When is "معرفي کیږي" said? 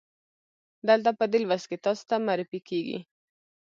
2.25-2.99